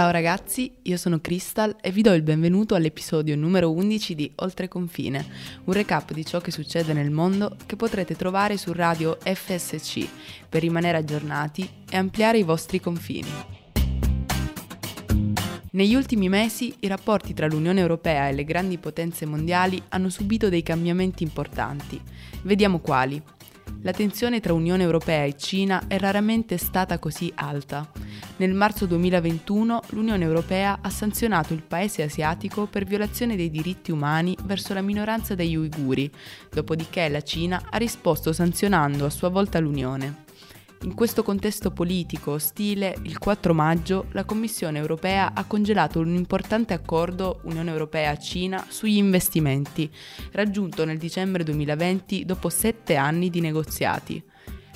[0.00, 4.66] Ciao ragazzi, io sono Crystal e vi do il benvenuto all'episodio numero 11 di Oltre
[4.66, 5.26] Confine,
[5.64, 10.08] un recap di ciò che succede nel mondo che potrete trovare su radio FSC
[10.48, 13.28] per rimanere aggiornati e ampliare i vostri confini.
[15.72, 20.48] Negli ultimi mesi i rapporti tra l'Unione Europea e le grandi potenze mondiali hanno subito
[20.48, 22.00] dei cambiamenti importanti.
[22.44, 23.22] Vediamo quali.
[23.82, 27.90] La tensione tra Unione Europea e Cina è raramente stata così alta.
[28.40, 34.34] Nel marzo 2021 l'Unione Europea ha sanzionato il paese asiatico per violazione dei diritti umani
[34.44, 36.10] verso la minoranza degli uiguri,
[36.50, 40.24] dopodiché la Cina ha risposto sanzionando a sua volta l'Unione.
[40.84, 46.72] In questo contesto politico ostile, il 4 maggio la Commissione europea ha congelato un importante
[46.72, 49.90] accordo Unione Europea-Cina sugli investimenti,
[50.32, 54.24] raggiunto nel dicembre 2020 dopo sette anni di negoziati.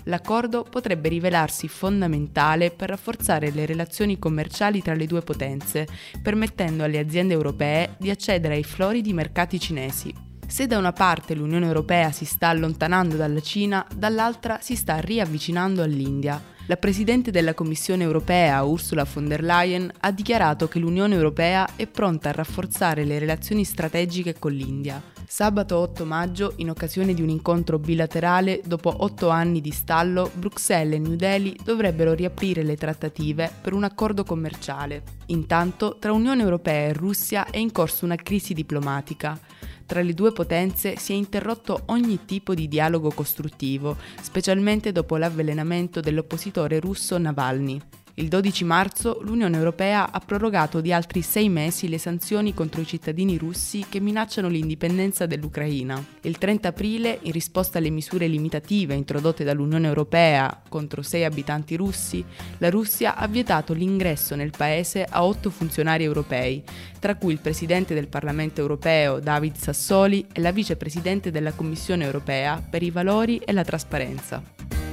[0.04, 5.86] L'accordo potrebbe rivelarsi fondamentale per rafforzare le relazioni commerciali tra le due potenze,
[6.22, 10.12] permettendo alle aziende europee di accedere ai floridi mercati cinesi.
[10.46, 15.82] Se da una parte l'Unione Europea si sta allontanando dalla Cina, dall'altra si sta riavvicinando
[15.82, 16.52] all'India.
[16.66, 21.86] La Presidente della Commissione Europea, Ursula von der Leyen, ha dichiarato che l'Unione Europea è
[21.86, 25.02] pronta a rafforzare le relazioni strategiche con l'India.
[25.26, 30.94] Sabato 8 maggio, in occasione di un incontro bilaterale, dopo otto anni di stallo, Bruxelles
[30.94, 35.02] e New Delhi dovrebbero riaprire le trattative per un accordo commerciale.
[35.26, 39.38] Intanto, tra Unione Europea e Russia è in corso una crisi diplomatica.
[39.86, 46.00] Tra le due potenze si è interrotto ogni tipo di dialogo costruttivo, specialmente dopo l'avvelenamento
[46.00, 47.80] dell'oppositore russo Navalny.
[48.16, 52.86] Il 12 marzo l'Unione Europea ha prorogato di altri sei mesi le sanzioni contro i
[52.86, 56.00] cittadini russi che minacciano l'indipendenza dell'Ucraina.
[56.20, 62.24] Il 30 aprile, in risposta alle misure limitative introdotte dall'Unione Europea contro sei abitanti russi,
[62.58, 66.62] la Russia ha vietato l'ingresso nel paese a otto funzionari europei,
[67.00, 72.62] tra cui il Presidente del Parlamento europeo David Sassoli e la Vicepresidente della Commissione europea
[72.70, 74.83] per i valori e la trasparenza.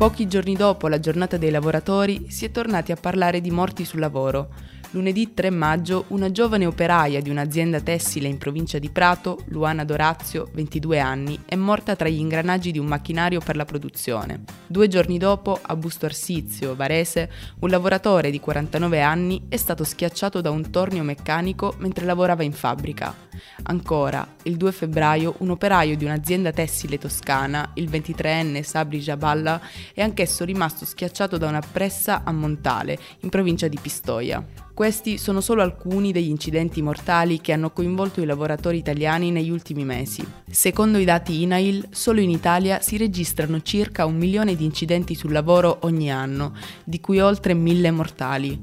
[0.00, 4.00] Pochi giorni dopo la giornata dei lavoratori si è tornati a parlare di morti sul
[4.00, 4.48] lavoro.
[4.92, 10.48] Lunedì 3 maggio una giovane operaia di un'azienda tessile in provincia di Prato, Luana Dorazio,
[10.52, 14.42] 22 anni, è morta tra gli ingranaggi di un macchinario per la produzione.
[14.66, 17.30] Due giorni dopo, a Busto Arsizio, Varese,
[17.60, 22.52] un lavoratore di 49 anni è stato schiacciato da un tornio meccanico mentre lavorava in
[22.52, 23.14] fabbrica.
[23.62, 29.60] Ancora, il 2 febbraio, un operaio di un'azienda tessile toscana, il 23enne Sabri Jaballa,
[29.94, 34.44] è anch'esso rimasto schiacciato da una pressa a Montale, in provincia di Pistoia.
[34.80, 39.84] Questi sono solo alcuni degli incidenti mortali che hanno coinvolto i lavoratori italiani negli ultimi
[39.84, 40.26] mesi.
[40.48, 45.32] Secondo i dati INAIL, solo in Italia si registrano circa un milione di incidenti sul
[45.32, 48.58] lavoro ogni anno, di cui oltre mille mortali.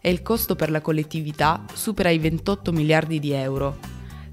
[0.00, 3.78] E il costo per la collettività supera i 28 miliardi di euro.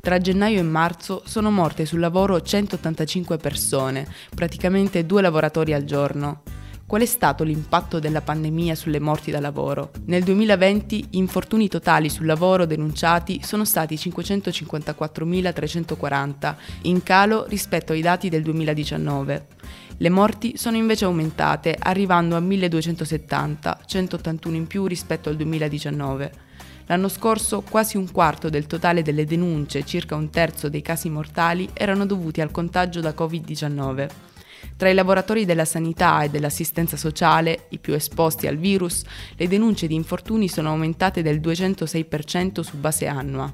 [0.02, 6.44] Tra gennaio e marzo sono morte sul lavoro 185 persone, praticamente due lavoratori al giorno.
[6.88, 9.90] Qual è stato l'impatto della pandemia sulle morti da lavoro?
[10.06, 18.02] Nel 2020 gli infortuni totali sul lavoro denunciati sono stati 554.340, in calo rispetto ai
[18.02, 19.48] dati del 2019.
[19.98, 26.32] Le morti sono invece aumentate, arrivando a 1.270, 181 in più rispetto al 2019.
[26.86, 31.68] L'anno scorso quasi un quarto del totale delle denunce, circa un terzo dei casi mortali,
[31.74, 34.35] erano dovuti al contagio da Covid-19.
[34.78, 39.04] Tra i lavoratori della sanità e dell'assistenza sociale, i più esposti al virus,
[39.36, 43.52] le denunce di infortuni sono aumentate del 206% su base annua.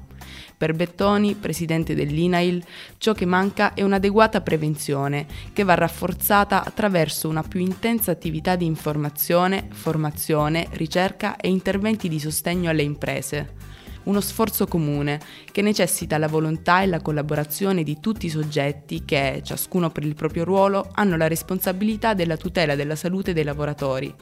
[0.56, 2.64] Per Bettoni, presidente dell'INAIL,
[2.98, 8.64] ciò che manca è un'adeguata prevenzione che va rafforzata attraverso una più intensa attività di
[8.64, 13.70] informazione, formazione, ricerca e interventi di sostegno alle imprese
[14.04, 15.20] uno sforzo comune
[15.50, 20.14] che necessita la volontà e la collaborazione di tutti i soggetti che, ciascuno per il
[20.14, 24.14] proprio ruolo, hanno la responsabilità della tutela della salute dei lavoratori.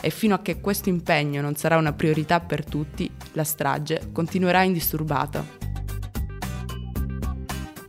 [0.00, 4.62] E fino a che questo impegno non sarà una priorità per tutti, la strage continuerà
[4.62, 5.65] indisturbata.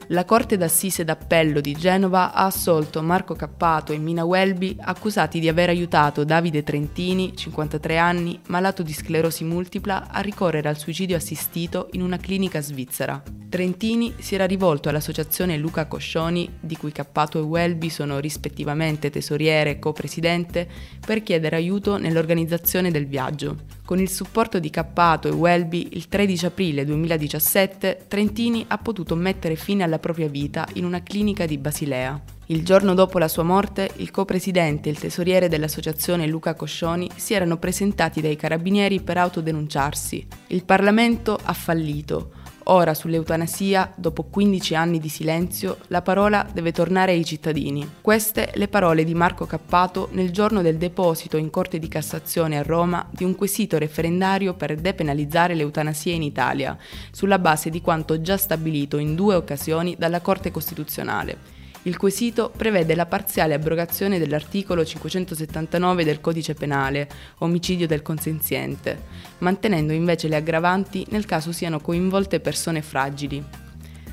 [0.09, 5.49] La Corte d'Assise d'Appello di Genova ha assolto Marco Cappato e Mina Welby accusati di
[5.49, 11.89] aver aiutato Davide Trentini, 53 anni, malato di sclerosi multipla, a ricorrere al suicidio assistito
[11.91, 13.21] in una clinica svizzera.
[13.49, 19.71] Trentini si era rivolto all'associazione Luca Coscioni, di cui Cappato e Welby sono rispettivamente tesoriere
[19.71, 20.69] e co-presidente,
[21.05, 23.76] per chiedere aiuto nell'organizzazione del viaggio.
[23.87, 29.55] Con il supporto di Cappato e Welby, il 13 aprile 2017, Trentini ha potuto mettere
[29.55, 32.21] fine alla propria vita in una clinica di Basilea.
[32.47, 37.33] Il giorno dopo la sua morte, il co-presidente e il tesoriere dell'associazione Luca Coscioni si
[37.33, 40.27] erano presentati dai carabinieri per autodenunciarsi.
[40.47, 42.31] Il Parlamento ha fallito.
[42.69, 47.89] Ora sull'eutanasia, dopo 15 anni di silenzio, la parola deve tornare ai cittadini.
[48.01, 52.63] Queste le parole di Marco Cappato nel giorno del deposito in Corte di Cassazione a
[52.63, 56.77] Roma di un quesito referendario per depenalizzare l'eutanasia in Italia,
[57.11, 61.56] sulla base di quanto già stabilito in due occasioni dalla Corte Costituzionale.
[61.87, 67.07] Il quesito prevede la parziale abrogazione dell'articolo 579 del Codice Penale,
[67.37, 69.03] omicidio del consenziente,
[69.37, 73.41] mantenendo invece le aggravanti nel caso siano coinvolte persone fragili.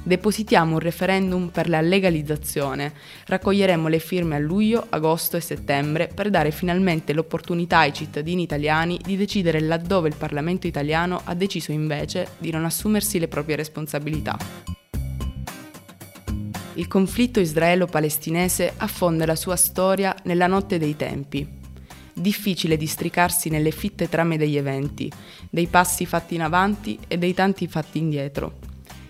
[0.05, 2.93] Depositiamo un referendum per la legalizzazione.
[3.26, 9.00] Raccoglieremo le firme a luglio, agosto e settembre per dare finalmente l'opportunità ai cittadini italiani
[9.03, 14.83] di decidere laddove il Parlamento italiano ha deciso invece di non assumersi le proprie responsabilità
[16.75, 21.47] il conflitto israelo-palestinese affonda la sua storia nella notte dei tempi.
[22.12, 25.11] Difficile districarsi nelle fitte trame degli eventi,
[25.50, 28.59] dei passi fatti in avanti e dei tanti fatti indietro.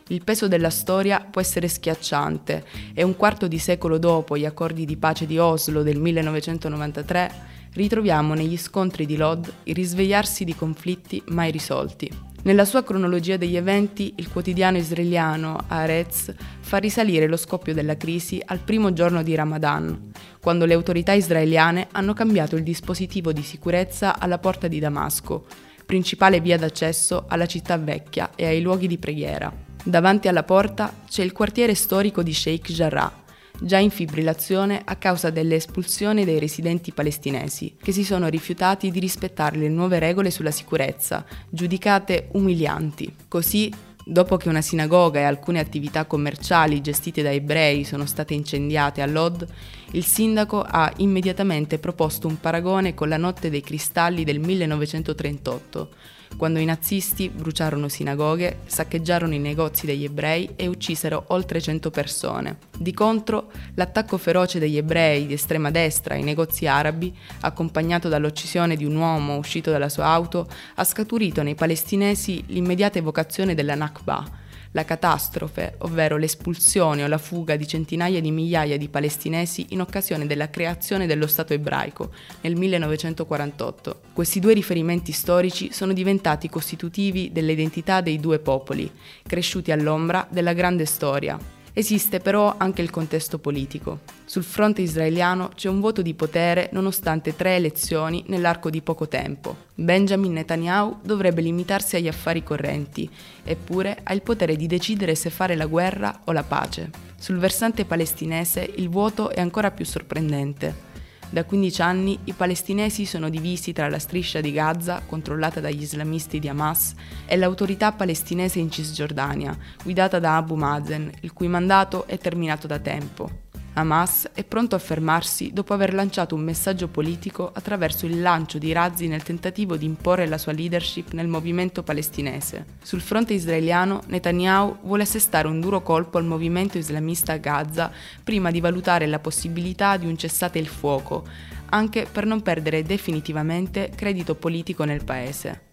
[0.09, 4.85] Il peso della storia può essere schiacciante e un quarto di secolo dopo gli accordi
[4.85, 11.23] di pace di Oslo del 1993 ritroviamo negli scontri di Lod il risvegliarsi di conflitti
[11.29, 12.34] mai risolti.
[12.45, 16.31] Nella sua cronologia degli eventi, il quotidiano israeliano Haaretz
[16.61, 20.11] fa risalire lo scoppio della crisi al primo giorno di Ramadan,
[20.41, 25.47] quando le autorità israeliane hanno cambiato il dispositivo di sicurezza alla porta di Damasco,
[25.87, 29.51] principale via d'accesso alla città vecchia e ai luoghi di preghiera.
[29.83, 33.24] Davanti alla porta c'è il quartiere storico di Sheikh Jarrah,
[33.61, 39.57] già in fibrillazione a causa dell'espulsione dei residenti palestinesi, che si sono rifiutati di rispettare
[39.57, 43.15] le nuove regole sulla sicurezza, giudicate umilianti.
[43.29, 43.73] Così
[44.07, 49.07] Dopo che una sinagoga e alcune attività commerciali gestite da ebrei sono state incendiate a
[49.07, 49.47] Lod,
[49.93, 55.89] il sindaco ha immediatamente proposto un paragone con la notte dei cristalli del 1938,
[56.37, 62.59] quando i nazisti bruciarono sinagoghe, saccheggiarono i negozi degli ebrei e uccisero oltre 100 persone.
[62.77, 68.85] Di contro, l'attacco feroce degli ebrei di estrema destra ai negozi arabi, accompagnato dall'uccisione di
[68.85, 74.43] un uomo uscito dalla sua auto, ha scaturito nei palestinesi l'immediata evocazione della Nakba,
[74.75, 80.27] la catastrofe, ovvero l'espulsione o la fuga di centinaia di migliaia di palestinesi in occasione
[80.27, 82.11] della creazione dello Stato ebraico
[82.41, 84.01] nel 1948.
[84.13, 88.91] Questi due riferimenti storici sono diventati costitutivi dell'identità dei due popoli,
[89.27, 91.39] cresciuti all'ombra della grande storia,
[91.77, 93.99] Esiste però anche il contesto politico.
[94.25, 99.57] Sul fronte israeliano c'è un voto di potere nonostante tre elezioni nell'arco di poco tempo.
[99.75, 103.11] Benjamin Netanyahu dovrebbe limitarsi agli affari correnti,
[103.43, 106.91] eppure ha il potere di decidere se fare la guerra o la pace.
[107.19, 110.94] Sul versante palestinese il vuoto è ancora più sorprendente.
[111.35, 116.39] Da 15 anni i palestinesi sono divisi tra la striscia di Gaza, controllata dagli islamisti
[116.39, 116.95] di Hamas,
[117.27, 122.79] e l'autorità palestinese in Cisgiordania, guidata da Abu Mazen, il cui mandato è terminato da
[122.79, 123.44] tempo.
[123.77, 128.73] Hamas è pronto a fermarsi dopo aver lanciato un messaggio politico attraverso il lancio di
[128.73, 132.67] razzi nel tentativo di imporre la sua leadership nel movimento palestinese.
[132.83, 137.91] Sul fronte israeliano, Netanyahu vuole assestare un duro colpo al movimento islamista a Gaza
[138.23, 141.25] prima di valutare la possibilità di un cessate il fuoco,
[141.71, 145.73] anche per non perdere definitivamente credito politico nel paese.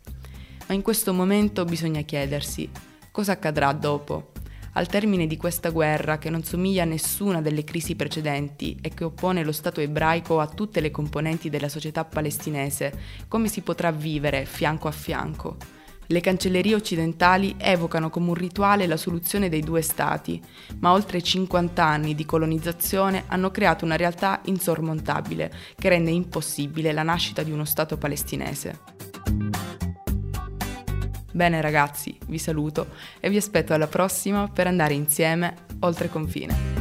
[0.68, 2.68] Ma in questo momento bisogna chiedersi
[3.12, 4.31] cosa accadrà dopo.
[4.74, 9.04] Al termine di questa guerra, che non somiglia a nessuna delle crisi precedenti e che
[9.04, 12.94] oppone lo Stato ebraico a tutte le componenti della società palestinese,
[13.28, 15.58] come si potrà vivere fianco a fianco?
[16.08, 20.42] Le cancellerie occidentali evocano come un rituale la soluzione dei due Stati,
[20.80, 27.04] ma oltre 50 anni di colonizzazione hanno creato una realtà insormontabile che rende impossibile la
[27.04, 28.91] nascita di uno Stato palestinese.
[31.32, 32.88] Bene ragazzi, vi saluto
[33.20, 36.81] e vi aspetto alla prossima per andare insieme oltre confine.